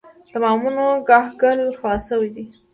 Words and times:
د 0.31 0.33
بامونو 0.41 0.85
کاهګل 1.07 1.59
خلاص 1.79 2.03
شوی 2.09 2.29
و. 2.33 2.37